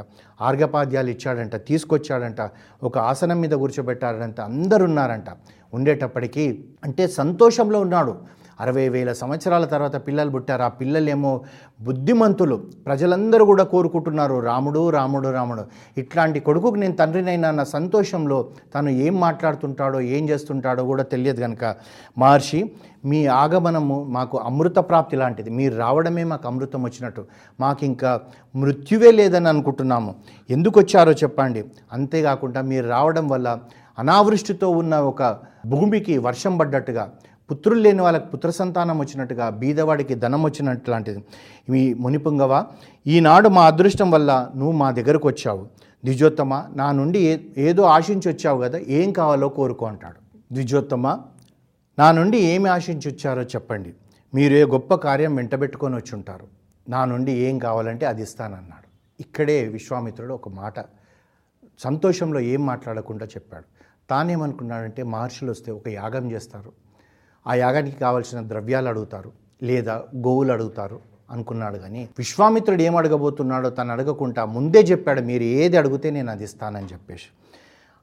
ఆర్ఘపాద్యాలు 0.48 1.10
ఇచ్చాడంట 1.10 1.54
తీసుకొచ్చాడంట 1.68 2.40
ఒక 2.88 2.98
ఆసనం 3.10 3.40
మీద 3.40 3.54
కూర్చోబెట్టాడంట 3.62 4.40
అందరు 4.50 4.84
ఉన్నారంట 4.90 5.30
ఉండేటప్పటికీ 5.72 6.46
అంటే 6.84 7.06
సంతోషంలో 7.20 7.80
ఉన్నాడు. 7.86 8.14
అరవై 8.60 8.88
వేల 8.88 9.12
సంవత్సరాల 9.12 9.64
తర్వాత 9.64 10.06
పిల్లలు 10.06 10.30
పుట్టారు. 10.30 10.62
ఆ 10.62 10.68
పిల్లలేమో 10.68 11.40
బుద్ధిమంతులు. 11.80 12.56
ప్రజలందరూ 12.86 13.44
కూడా 13.44 13.64
కోరుకుంటున్నారు 13.64 14.40
రాముడు 14.40 14.90
రాముడు 14.90 15.28
రాముడు. 15.28 15.64
ఇట్లాంటి 15.98 16.40
కొడుకుకు 16.40 16.74
నేను 16.74 16.92
తండ్రినైనా 16.92 17.50
నా 17.50 17.64
సంతోషంలో 17.64 18.48
తను 18.74 18.88
ఏం 18.88 19.20
మాట్లాడుతుంటాడో 19.20 20.00
ఏం 20.00 20.28
చేస్తుంటాడో 20.28 20.84
కూడా 20.84 21.02
తెలియదు 21.02 21.40
కనుక 21.40 21.76
మహర్షి 22.18 22.70
మీ 23.04 23.26
ఆగమనము 23.26 24.04
మాకు 24.08 24.38
అమృత 24.38 24.78
ప్రాప్తి 24.78 25.16
లాంటిది. 25.16 25.50
మీరు 25.50 25.76
రావడమే 25.76 26.24
మాకు 26.24 26.48
అమృతం 26.48 26.82
వచ్చినట్టు. 26.82 27.24
మాకు 27.60 27.84
ఇంకా 27.84 28.20
మృత్యువే 28.56 29.10
లేదని 29.10 29.48
అనుకుంటున్నాము. 29.48 30.14
ఎందుకు 30.50 30.80
వచ్చారో 30.80 31.12
చెప్పండి. 31.12 31.64
అంతేకాకుండా 31.92 32.60
మీరు 32.60 32.88
రావడం 32.88 33.28
వల్ల 33.28 33.58
అనావృష్టితో 33.98 34.70
ఉన్న 34.70 34.96
ఒక 34.96 35.38
భూమికి 35.66 36.18
వర్షం 36.18 36.58
పడ్డట్టుగా 36.58 37.12
పుత్రులు 37.50 37.80
లేని 37.80 38.02
వాళ్ళకి 38.02 38.26
పుత్ర 38.32 38.50
సంతానం 38.50 38.96
వచ్చినట్టుగా 38.98 39.46
బీదవాడికి 39.60 40.14
ధనం 40.24 40.42
వచ్చినట్టు 40.42 40.90
లాంటిది 40.90 41.20
మీ 41.72 41.80
మునిపుంగవ 42.04 42.52
ఈనాడు 43.06 43.48
మా 43.56 43.64
అదృష్టం 43.66 44.10
వల్ల 44.10 44.30
నువ్వు 44.56 44.74
మా 44.82 44.88
దగ్గరకు 44.98 45.28
వచ్చావు. 45.28 45.62
ద్విజోత్తమ 46.04 46.54
నా 46.80 46.86
నుండి 46.98 47.18
ఏ 47.30 47.32
ఏదో 47.68 47.82
ఆశించి 47.96 48.26
వచ్చావు 48.32 48.58
కదా 48.62 48.78
ఏం 48.98 49.08
కావాలో 49.12 49.48
కోరుకో 49.48 49.86
అంటాడు. 49.86 50.20
ద్విజోత్తమ 50.54 51.06
నా 51.98 52.12
నుండి 52.18 52.38
ఏమి 52.52 52.68
ఆశించి 52.68 53.06
వచ్చారో 53.12 53.42
చెప్పండి. 53.54 53.90
మీరు 54.34 54.54
ఏ 54.54 54.64
గొప్ప 54.74 54.94
కార్యం 55.06 55.32
వెంటబెట్టుకొని 55.36 55.94
వచ్చి 55.94 56.12
ఉంటారు 56.14 56.46
నా 56.88 57.00
నుండి 57.04 57.32
ఏం 57.32 57.58
కావాలంటే 57.58 58.04
అది 58.06 58.22
ఇస్తానన్నాడు. 58.22 58.88
ఇక్కడే 59.20 59.56
విశ్వామిత్రుడు 59.68 60.34
ఒక 60.34 60.48
మాట 60.48 60.74
సంతోషంలో 61.80 62.40
ఏం 62.52 62.62
మాట్లాడకుండా 62.66 63.26
చెప్పాడు. 63.26 63.66
తానేమనుకున్నాడంటే 64.10 65.02
మహర్షులు 65.14 65.50
వస్తే 65.50 65.70
ఒక 65.72 65.88
యాగం 65.88 66.24
చేస్తారు. 66.32 66.72
ఆ 67.46 67.54
యాగానికి 67.54 67.96
కావలసిన 67.96 68.40
ద్రవ్యాలు 68.40 68.88
అడుగుతారు 68.88 69.32
లేదా 69.62 70.02
గోవులు 70.16 70.52
అడుగుతారు 70.52 71.00
అనుకున్నాడు 71.30 71.76
కానీ 71.76 72.08
విశ్వామిత్రుడు 72.18 72.82
ఏం 72.82 72.96
అడగబోతున్నాడో 72.96 73.70
తను 73.70 73.92
అడగకుండా 73.92 74.44
ముందే 74.44 74.80
చెప్పాడు 74.80 75.20
మీరు 75.20 75.42
ఏది 75.42 75.76
అడిగితే 75.76 76.10
నేను 76.10 76.30
అది 76.32 76.44
ఇస్తానని 76.44 76.86
చెప్పేసి. 76.86 77.28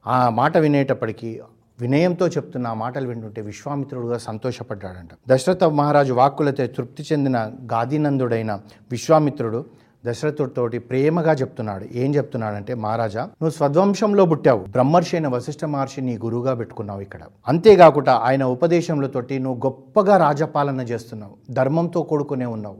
ఆ 0.06 0.28
మాట 0.28 0.58
వినేటప్పటికీ 0.58 1.40
వినయంతో 1.80 2.28
చెప్తున్న 2.28 2.66
ఆ 2.66 2.74
మాటలు 2.74 3.08
వింటుంటే 3.08 3.42
విశ్వామిత్రుడుగా 3.42 4.18
సంతోషపడ్డాడంట. 4.18 5.10
దశరథ 5.28 5.64
మహారాజు 5.64 6.12
వాక్కులతో 6.12 6.66
తృప్తి 6.66 7.02
చెందిన 7.12 7.50
గాదినందుడైన 7.72 8.60
విశ్వామిత్రుడు 8.90 9.64
దశరథుడితోటి 10.08 10.78
ప్రేమగా 10.78 11.32
చెప్తున్నాడు. 11.32 11.86
ఏం 11.92 12.14
చెప్తున్నాడంటే 12.14 12.74
మహారాజా 12.74 13.22
నువ్వు 13.22 13.50
స్వద్వంశంలో 13.50 14.24
పుట్టావు. 14.24 14.64
బ్రహ్మర్షి 14.64 15.16
అయిన 15.16 15.28
వశిష్ఠ 15.28 15.64
మహర్షి 15.64 16.00
నీ 16.00 16.18
గురువుగా 16.24 16.54
పెట్టుకున్నావు 16.54 17.00
ఇక్కడ. 17.00 17.20
అంతేకాకుండా 17.48 18.12
ఆయన 18.12 18.44
ఉపదేశంలతోటి 18.44 19.38
నువ్వు 19.38 19.66
గొప్పగా 19.66 20.16
రాజపాలన 20.16 20.80
చేస్తున్నావు. 20.80 21.52
ధర్మంతో 21.52 22.02
కూడుకునే 22.02 22.44
ఉన్నావు. 22.44 22.76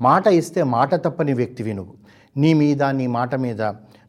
మాట 0.00 0.26
ఇస్తే 0.26 0.62
మాట 0.62 0.94
తప్పని 0.94 1.32
వ్యక్తివి 1.32 1.74
నువ్వు. 1.74 1.92
నీ 2.36 2.54
మీద 2.54 2.82
నీ 2.82 3.06
మాట 3.06 3.34
మీద 3.34 3.62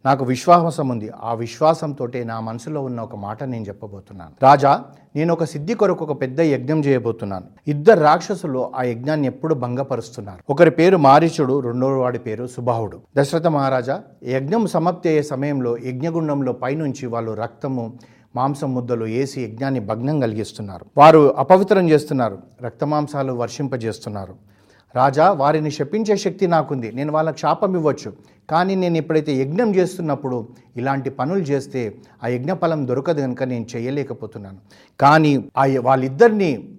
నాకు 0.06 0.26
విశ్వాసం 0.26 0.90
ఉంది. 0.90 1.12
ఆ 1.24 1.34
విశ్వాసంతో 1.34 2.08
నా 2.26 2.40
మనసులో 2.40 2.82
ఉన్న 2.82 3.02
ఒక 3.02 3.16
మాట 3.16 3.44
నేను 3.44 3.64
చెప్పబోతున్నాను. 3.64 4.32
రాజా 4.44 4.84
నేను 5.16 5.34
ఒక 5.34 5.44
సిద్ధి 5.44 5.74
కొరకు 5.74 6.06
ఒక 6.06 6.22
పెద్ద 6.22 6.42
యజ్ఞం 6.42 6.80
చేయబోతున్నాను. 6.80 7.46
ఇద్దరు 7.68 8.00
రాక్షసులు 8.00 8.72
ఆ 8.76 8.84
యజ్ఞాన్ని 8.84 9.28
ఎప్పుడు 9.28 9.54
భంగపరుస్తున్నారు? 9.56 10.52
ఒకరి 10.52 10.72
పేరు 10.72 10.98
మారీచుడు 10.98 11.60
రెండో 11.60 12.00
వాడి 12.00 12.20
పేరు 12.20 12.48
సుబాహుడు. 12.48 13.02
దశరథ 13.18 13.48
మహారాజా 13.48 14.02
యజ్ఞం 14.24 14.68
సమాప్తి 14.68 15.10
అయ్యే 15.10 15.24
సమయంలో 15.24 15.78
యజ్ఞగుండంలో 15.78 16.54
పైనుంచి 16.54 17.06
వాళ్ళు 17.06 17.32
రక్తము 17.32 18.00
మాంసం 18.36 18.74
ముద్దలు 18.74 19.04
వేసి 19.04 19.44
యజ్ఞాన్ని 19.44 19.80
భగ్నం 19.80 20.20
కలిగిస్తున్నారు. 20.20 20.86
వారు 20.98 21.36
అపవిత్రం 21.38 21.90
చేస్తున్నారు. 21.90 22.38
రక్తమాంసాలు 22.62 23.34
వర్షింపజేస్తున్నారు. 23.34 24.51
రాజా 24.96 25.32
వారిని 25.32 25.72
శపించే 25.72 26.18
శక్తి 26.18 26.48
నాకుంది. 26.48 26.92
నేను 26.92 27.14
వాళ్ళకి 27.14 27.40
శాపం 27.40 27.76
ఇవ్వచ్చు. 27.76 28.14
కానీ 28.50 28.76
నేను 28.76 28.98
ఎప్పుడైతే 28.98 29.34
యజ్ఞం 29.34 29.76
చేస్తున్నప్పుడు 29.76 30.48
ఇలాంటి 30.78 31.10
పనులు 31.10 31.40
చేస్తే 31.40 31.96
ఆ 32.24 32.28
యజ్ఞ 32.28 32.54
ఫలం 32.54 32.88
దొరకదు 32.88 33.22
కనుక 33.22 33.44
నేను 33.44 33.66
చేయలేకపోతున్నాను. 33.76 34.58
కానీ 35.00 35.52
ఆ 35.58 35.66
వాళ్ళిద్దరినీ 35.82 36.70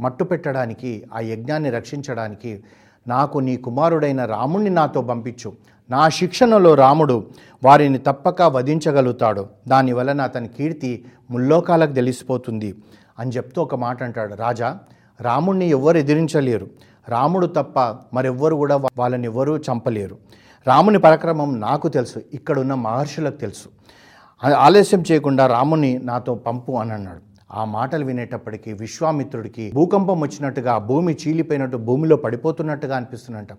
మట్టు 0.00 0.24
పెట్టడానికి 0.24 1.02
ఆ 1.14 1.20
యజ్ఞాన్ని 1.20 1.70
రక్షించడానికి 1.70 2.64
నాకు 3.08 3.38
నీ 3.38 3.56
కుమారుడైన 3.56 4.24
రాముణ్ణి 4.24 4.70
నాతో 4.70 5.02
పంపించు. 5.02 5.52
నా 5.90 6.08
శిక్షణలో 6.08 6.74
రాముడు 6.74 7.30
వారిని 7.64 7.98
తప్పక 7.98 8.42
వధించగలుగుతాడు. 8.42 9.46
దానివలన 9.68 10.20
అతని 10.20 10.48
కీర్తి 10.48 11.04
ముల్లోకాలకు 11.30 11.92
తెలిసిపోతుంది 11.92 12.74
అని 13.18 13.30
చెప్తూ 13.30 13.62
ఒక 13.62 13.74
మాట 13.74 14.02
అంటాడు. 14.02 14.34
రాజా 14.34 14.78
రాముణ్ణి 15.20 15.66
ఎవ్వరు 15.66 15.98
ఎదిరించలేరు. 15.98 16.70
రాముడు 17.08 17.46
తప్ప 17.46 17.80
మరెవ్వరు 18.14 18.54
కూడా 18.54 18.76
వాళ్ళని 18.98 19.24
ఎవ్వరూ 19.24 19.56
చంపలేరు. 19.56 20.18
రాముని 20.66 20.98
పరాక్రమం 20.98 21.60
నాకు 21.60 21.88
తెలుసు 21.88 22.22
ఇక్కడున్న 22.34 22.74
మహర్షులకు 22.74 23.36
తెలుసు. 23.36 23.68
ఆలస్యం 24.56 25.02
చేయకుండా 25.12 25.46
రాముని 25.46 25.98
నాతో 25.98 26.34
పంపు 26.34 26.72
అని 26.72 26.92
అన్నాడు. 26.92 27.20
ఆ 27.52 27.64
మాటలు 27.64 28.04
వినేటప్పటికీ 28.04 28.72
విశ్వామిత్రుడికి 28.72 29.72
భూకంపం 29.74 30.20
వచ్చినట్టుగా 30.20 30.78
భూమి 30.78 31.16
చీలిపోయినట్టు 31.26 31.76
భూమిలో 31.76 32.16
పడిపోతున్నట్టుగా 32.16 32.96
అనిపిస్తున్నట్ట 32.96 33.52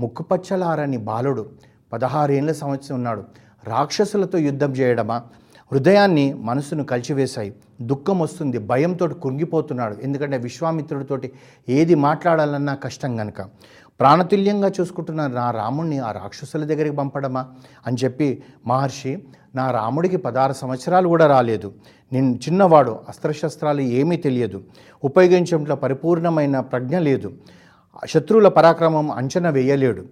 ముక్కుపచ్చలారని 0.00 0.96
బాలుడు 0.96 1.46
పదహారేళ్ళ 1.92 2.52
సంవత్సరం 2.52 2.96
ఉన్నాడు. 2.96 3.24
రాక్షసులతో 3.64 4.38
యుద్ధం 4.38 4.72
చేయడమా? 4.72 5.22
హృదయాన్ని 5.74 6.34
మనసును 6.34 6.84
కలిచివేశాయి. 6.84 7.54
దుఃఖం 7.82 8.18
వస్తుంది 8.18 8.58
భయంతో 8.58 9.08
కుంగిపోతున్నాడు. 9.08 9.96
ఎందుకంటే 10.02 10.36
విశ్వామిత్రుడితోటి 10.36 11.32
ఏది 11.68 11.94
మాట్లాడాలన్నా 11.94 12.74
కష్టం 12.74 13.20
గనక. 13.20 13.42
ప్రాణతుల్యంగా 14.00 14.70
చూసుకుంటున్న 14.80 15.26
నా 15.26 15.50
రాముణ్ణి 15.50 15.98
ఆ 15.98 16.12
రాక్షసుల 16.12 16.64
దగ్గరికి 16.64 16.96
పంపడమా? 16.96 17.46
అని 17.86 17.96
చెప్పి 18.04 18.42
మహర్షి 18.66 19.24
నా 19.54 19.70
రాముడికి 19.70 20.16
పదహారు 20.16 20.52
సంవత్సరాలు 20.52 21.08
కూడా 21.08 21.26
రాలేదు. 21.26 21.72
నేను 22.12 22.34
చిన్నవాడు 22.34 22.98
అస్త్రశస్త్రాలు 23.08 23.80
ఏమీ 23.80 24.16
తెలియదు. 24.16 24.64
ఉపయోగించడంలో 25.04 25.76
పరిపూర్ణమైన 25.76 26.60
ప్రజ్ఞ 26.60 26.98
లేదు. 26.98 27.32
శత్రువుల 28.06 28.48
పరాక్రమం 28.48 29.10
అంచనా 29.10 29.50
వేయలేడు. 29.50 30.04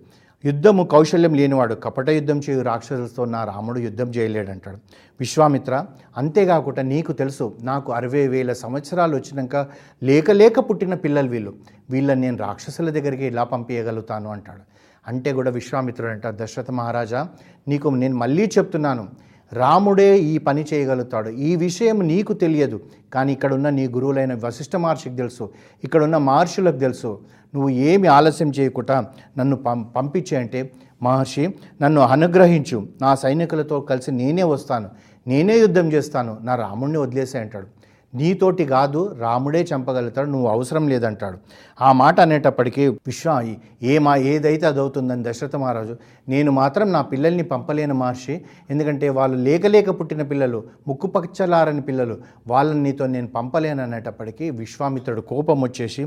యుద్ధము 0.44 0.84
కౌశల్యం 0.84 1.34
లేనివాడు 1.34 1.74
కపట 1.74 2.10
యుద్ధం 2.10 2.38
చేయు 2.38 2.62
రాక్షసులతో 2.62 3.24
నా 3.24 3.44
రాముడు 3.44 3.78
యుద్ధం 3.78 4.08
చేయలేడంటాడు. 4.08 4.76
విశ్వామిత్ర 5.20 5.86
అంతేకాకుండా 6.16 6.82
నీకు 6.82 7.12
తెలుసు 7.12 7.56
నాకు 7.60 7.92
అరవై 7.92 8.28
వేల 8.28 8.52
సంవత్సరాలు 8.52 9.16
వచ్చినాక 9.16 9.66
లేక 10.02 10.30
లేక 10.30 10.58
పుట్టిన 10.58 10.94
పిల్లలు 10.94 11.28
వీళ్ళు. 11.28 11.54
వీళ్ళని 11.90 12.20
నేను 12.20 12.36
రాక్షసుల 12.36 12.90
దగ్గరికి 12.90 13.24
ఇలా 13.24 13.44
పంపించగలుగుతాను 13.44 14.30
అంటాడు. 14.30 14.60
అంటే 15.08 15.32
కూడా 15.32 15.50
విశ్వామిత్రుడు 15.50 16.10
అంటాడు 16.10 16.36
దశరథ 16.44 16.70
మహారాజా 16.70 17.28
నీకు 17.68 17.88
నేను 17.88 18.16
మళ్ళీ 18.16 18.50
చెప్తున్నాను 18.58 19.08
రాముడే 19.52 20.18
ఈ 20.18 20.38
పని 20.38 20.64
చేయగలుగుతాడు. 20.74 21.28
ఈ 21.28 21.56
విషయం 21.56 21.98
నీకు 22.08 22.32
తెలియదు 22.32 22.80
కానీ 23.14 23.32
ఇక్కడున్న 23.32 23.68
నీ 23.78 23.88
గురువులైన 23.88 24.34
వశిష్ఠ 24.44 24.76
మహర్షికి 24.76 25.16
తెలుసు 25.16 25.50
ఇక్కడున్న 25.84 26.16
మహర్షులకు 26.16 26.78
తెలుసు. 26.78 27.20
నువ్వు 27.54 27.70
ఏమి 27.70 28.06
ఆలస్యం 28.08 28.50
చేయకుండా 28.50 28.96
నన్ను 29.38 29.56
పం 29.56 29.82
పంపించేయంటే 29.96 30.72
మహర్షి 31.02 31.44
నన్ను 31.82 32.00
అనుగ్రహించు. 32.00 32.78
నా 33.02 33.14
సైనికులతో 33.14 33.80
కలిసి 33.80 34.10
నేనే 34.10 34.42
వస్తాను 34.42 34.88
నేనే 35.26 35.58
యుద్ధం 35.58 35.92
చేస్తాను 35.92 36.38
నా 36.42 36.54
రాముణ్ణి 36.54 36.98
వదిలేసే 36.98 37.38
అంటాడు. 37.38 37.66
నీతోటి 38.14 38.64
కాదు 38.66 39.00
రాముడే 39.18 39.60
చంపగలుగుతాడు 39.70 40.28
నువ్వు 40.30 40.48
అవసరం 40.48 40.84
లేదంటాడు. 40.88 41.36
ఆ 41.80 41.92
మాట 41.92 42.16
అనేటప్పటికీ 42.20 42.88
విశ్వ 43.08 43.36
ఏమా 43.82 44.14
ఏదైతే 44.32 44.66
అది 44.66 44.80
అవుతుందని 44.80 45.24
దశరథ 45.28 45.56
మహారాజు 45.56 45.94
నేను 46.28 46.50
మాత్రం 46.60 46.92
నా 46.92 47.02
పిల్లల్ని 47.12 47.42
పంపలేను 47.42 47.94
మహర్షి. 47.94 48.36
ఎందుకంటే 48.70 49.08
వాళ్ళు 49.18 49.36
లేకలేక 49.36 49.90
పుట్టిన 50.00 50.22
పిల్లలు 50.22 50.60
ముక్కు 50.88 51.06
పచ్చలారని 51.06 51.82
పిల్లలు 51.82 52.16
వాళ్ళని 52.46 52.82
నీతో 52.82 53.06
నేను 53.06 53.26
పంపలేను 53.38 53.82
అనేటప్పటికీ 53.82 54.50
విశ్వామిత్రుడు 54.50 55.24
కోపం 55.32 55.60
వచ్చేసి 55.60 56.04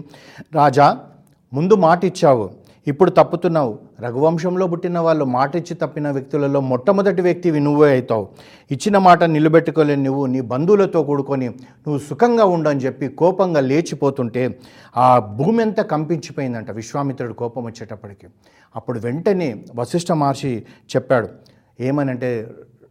రాజా 0.56 0.88
ముందు 1.54 1.76
మాట 1.88 2.06
ఇచ్చావు 2.06 2.46
ఇప్పుడు 2.88 3.12
తప్పుతున్నావు. 3.12 3.72
రఘువంశంలో 4.00 4.68
పుట్టిన 4.68 5.00
వాళ్ళు 5.00 5.26
మాట 5.26 5.56
ఇచ్చి 5.56 5.76
తప్పిన 5.76 6.12
వ్యక్తులలో 6.12 6.60
మొట్టమొదటి 6.72 7.22
వ్యక్తివి 7.22 7.60
నువ్వే 7.60 7.88
అవుతావు. 7.94 8.26
ఇచ్చిన 8.72 8.98
మాట 8.98 9.24
నిలబెట్టుకోలేని 9.36 10.04
నువ్వు 10.04 10.26
నీ 10.26 10.42
బంధువులతో 10.42 11.04
కూడుకొని 11.04 11.48
నువ్వు 11.86 12.00
సుఖంగా 12.10 12.46
ఉండని 12.46 12.80
చెప్పి 12.80 13.08
కోపంగా 13.08 13.60
లేచిపోతుంటే 13.60 14.44
ఆ 14.98 15.20
భూమి 15.20 15.64
అంతా 15.64 15.84
కంపించిపోయిందంట 15.84 16.72
విశ్వామిత్రుడు 16.72 17.34
కోపం 17.34 17.66
వచ్చేటప్పటికి. 17.66 18.28
అప్పుడు 18.76 19.00
వెంటనే 19.00 19.50
వశిష్ఠ 19.76 20.12
మహర్షి 20.12 20.54
చెప్పాడు 20.96 21.30
ఏమనంటే 21.80 22.30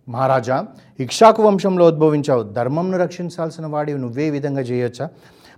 మహారాజా 0.08 0.56
ఇక్షాకు 1.00 1.42
వంశంలో 1.42 1.86
ఉద్భవించావు. 1.86 2.42
ధర్మంను 2.42 2.98
రక్షించాల్సిన 2.98 3.66
వాడివి 3.66 3.98
నువ్వే 3.98 4.30
విధంగా 4.30 4.60
చేయొచ్చా? 4.60 5.06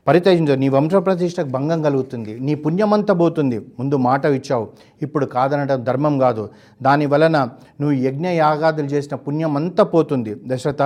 పరిత్యజించు. 0.06 0.54
నీ 0.54 0.68
వంశ 0.68 0.94
ప్రతిష్టకు 0.94 1.48
భంగం 1.48 1.82
కలుగుతుంది. 1.82 2.40
నీ 2.40 2.54
పుణ్యమంతా 2.54 3.14
పోతుంది. 3.14 3.58
ముందు 3.58 3.96
మాట 3.96 4.24
ఇచ్చావు. 4.24 4.68
ఇప్పుడు 5.02 5.26
కాదనడం 5.26 5.84
ధర్మం 5.84 6.18
కాదు. 6.18 6.48
దాని 6.82 7.06
వలన 7.06 7.38
నువ్వు 7.80 7.92
యజ్ఞ 7.92 8.26
యాగాదులు 8.26 8.86
చేసిన 8.86 9.16
పుణ్యం 9.16 9.56
అంతా 9.56 9.84
పోతుంది. 9.84 10.36
దశరథ 10.46 10.82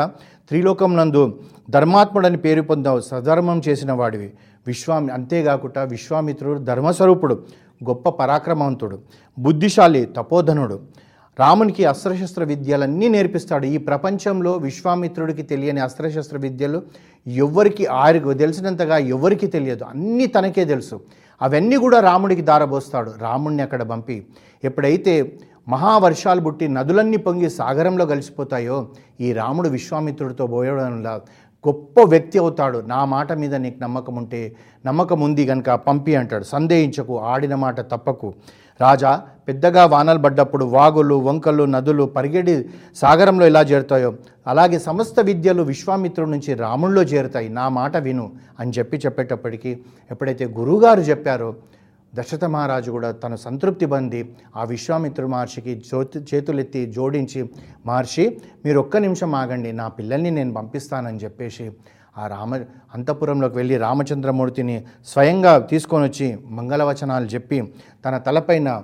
త్రిలోకం 0.49 0.97
నందు 0.97 1.41
ధర్మాత్ముడని 1.71 2.37
పేరు 2.37 2.63
పొందావు. 2.63 3.01
సధర్మం 3.01 3.63
చేసిన 3.69 3.93
వాడివి. 3.93 4.33
విశ్వామి 4.67 5.13
అంతేకాకుండా 5.13 5.83
విశ్వామిత్రుడు 5.83 6.59
ధర్మస్వరూపుడు. 6.59 7.35
గొప్ప 7.89 8.09
పరాక్రమవంతుడు. 8.09 8.99
బుద్ధిశాలి 9.39 10.09
తపోధనుడు. 10.17 10.81
రామునికి 11.41 11.83
అస్త్రశస్త్ర 11.85 12.45
విద్యలన్నీ 12.45 13.07
నేర్పిస్తాడు. 13.09 13.67
ఈ 13.75 13.77
ప్రపంచంలో 13.89 14.53
విశ్వామిత్రుడికి 14.67 15.43
తెలియని 15.43 15.81
అస్త్రశస్త్ర 15.81 16.39
విద్యలు 16.45 16.83
ఎవ్వరికి 17.27 17.85
ఆయనకు 17.87 18.33
తెలిసినంతగా 18.43 18.97
ఎవరికి 19.17 19.47
తెలియదు. 19.47 19.85
అన్నీ 19.85 20.27
తనకే 20.27 20.65
తెలుసు. 20.65 21.01
అవన్నీ 21.43 21.77
కూడా 21.77 21.99
రాముడికి 22.01 22.43
దారబోస్తాడు. 22.51 23.13
రాముడిని 23.21 23.63
అక్కడ 23.63 23.83
పంపి 23.83 24.17
ఎప్పుడైతే 24.65 25.15
మహావర్షాలు 25.69 26.41
పుట్టి 26.41 26.67
నదులన్నీ 26.69 27.17
పొంగి 27.17 27.49
సాగరంలో 27.51 28.05
కలిసిపోతాయో 28.07 28.77
ఈ 29.21 29.29
రాముడు 29.33 29.69
విశ్వామిత్రుడితో 29.69 30.47
పోయడంలా 30.47 31.15
గొప్ప 31.69 32.01
వ్యక్తి 32.01 32.37
అవుతాడు. 32.39 32.79
నా 32.87 33.01
మాట 33.05 33.33
మీద 33.33 33.55
నీకు 33.55 33.79
నమ్మకం 33.83 34.15
ఉంటే 34.15 34.41
నమ్మకం 34.87 35.19
ఉంది 35.27 35.43
కనుక 35.47 35.71
పంపి 35.87 36.13
అంటాడు. 36.17 36.45
సందేహించకు 36.45 37.15
ఆడిన 37.33 37.55
మాట 37.55 37.81
తప్పకు. 37.81 38.29
రాజా 38.81 39.13
పెద్దగా 39.49 39.83
వానలు 39.85 40.19
పడ్డప్పుడు 40.19 40.65
వాగులు 40.75 41.17
వంకలు 41.27 41.65
నదులు 41.65 42.05
పరిగెడి 42.17 42.55
సాగరంలో 42.97 43.45
ఎలా 43.47 43.63
చేరుతాయో 43.63 44.11
అలాగే 44.47 44.79
సమస్త 44.79 45.21
విద్యలు 45.21 45.63
విశ్వామిత్రుడి 45.63 46.31
నుంచి 46.31 46.55
రాముల్లో 46.55 47.03
చేరుతాయి. 47.03 47.49
నా 47.59 47.67
మాట 47.69 47.97
విను 47.97 48.27
అని 48.61 48.73
చెప్పి 48.79 48.97
చెప్పేటప్పటికీ 49.05 49.73
ఎప్పుడైతే 50.11 50.47
గురువుగారు 50.59 51.01
చెప్పారో 51.01 51.51
దశరథ 52.13 52.45
మహారాజు 52.45 52.91
కూడా 52.91 53.09
తన 53.25 53.35
సంతృప్తి 53.45 53.87
పొంది 53.87 54.21
ఆ 54.57 54.63
విశ్వామిత్రుడు 54.65 55.31
మహర్షికి 55.31 55.73
జ్యోతి 55.89 56.19
చేతులెత్తి 56.31 56.81
జోడించి 56.97 57.41
మహర్షి 57.87 58.25
మీరు 58.65 58.79
ఒక్క 58.81 58.97
నిమిషం 58.97 59.35
ఆగండి 59.35 59.73
నా 59.73 59.87
పిల్లల్ని 59.99 60.31
నేను 60.31 60.55
పంపిస్తానని 60.55 61.23
చెప్పేసి 61.25 61.67
ఆ 62.19 62.27
రామ 62.27 62.55
అంతఃపురంలోకి 62.95 63.57
వెళ్ళి 63.57 63.77
రామచంద్రమూర్తిని 63.77 64.85
స్వయంగా 65.07 65.59
తీసుకొని 65.59 66.05
వచ్చి 66.05 66.39
మంగళవచనాలు 66.45 67.27
చెప్పి 67.27 67.73
తన 68.05 68.19
తలపైన 68.19 68.83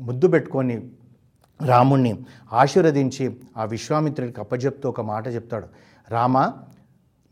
ముద్దు 0.00 0.26
పెట్టుకొని 0.26 0.82
రాముణ్ణి 1.64 2.24
ఆశీర్వదించి 2.52 3.36
ఆ 3.56 3.64
విశ్వామిత్రుడికి 3.64 4.40
అప్పచెప్తూ 4.40 4.88
ఒక 4.88 5.00
మాట 5.00 5.28
చెప్తాడు. 5.28 5.66
రామ 6.10 6.38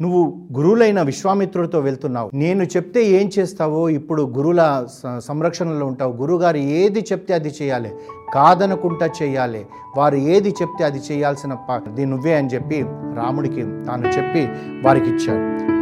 నువ్వు 0.01 0.49
గురువులైన 0.53 1.03
విశ్వామిత్రుడితో 1.03 1.81
వెళ్తున్నావు. 1.81 2.31
నేను 2.35 2.65
చెప్తే 2.65 3.05
ఏం 3.05 3.31
చేస్తావో 3.39 3.89
ఇప్పుడు 3.89 4.23
గురువుల 4.23 4.87
సంరక్షణలో 5.19 5.87
ఉంటావు. 5.87 6.13
గురువుగారు 6.13 6.57
ఏది 6.57 7.01
చెప్తే 7.13 7.35
అది 7.35 7.49
చేయాలి. 7.49 7.93
కాదనుకుంటా 8.35 9.11
చేయాలి. 9.23 9.67
వారు 9.97 10.17
ఏది 10.17 10.49
చెప్తే 10.63 10.85
అది 10.85 10.99
చేయాల్సిన 10.99 11.55
ప- 11.55 12.01
నువ్వే 12.05 12.35
అని 12.35 12.49
చెప్పి 12.49 12.87
రాముడికి 13.15 13.63
తాను 13.63 14.07
చెప్పి 14.09 14.49
వారికి 14.87 15.11
ఇచ్చాడు. 15.11 15.74